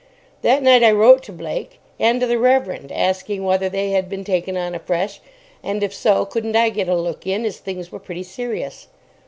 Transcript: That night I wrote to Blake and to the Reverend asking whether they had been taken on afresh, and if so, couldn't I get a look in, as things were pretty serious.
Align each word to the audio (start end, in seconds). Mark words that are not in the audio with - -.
That 0.41 0.63
night 0.63 0.81
I 0.81 0.89
wrote 0.93 1.21
to 1.25 1.31
Blake 1.31 1.79
and 1.99 2.19
to 2.21 2.25
the 2.25 2.39
Reverend 2.39 2.91
asking 2.91 3.43
whether 3.43 3.69
they 3.69 3.91
had 3.91 4.09
been 4.09 4.23
taken 4.23 4.57
on 4.57 4.73
afresh, 4.73 5.21
and 5.61 5.83
if 5.83 5.93
so, 5.93 6.25
couldn't 6.25 6.55
I 6.55 6.69
get 6.69 6.89
a 6.89 6.95
look 6.95 7.27
in, 7.27 7.45
as 7.45 7.59
things 7.59 7.91
were 7.91 7.99
pretty 7.99 8.23
serious. 8.23 8.87